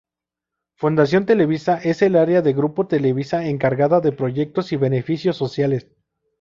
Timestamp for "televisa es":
1.27-2.01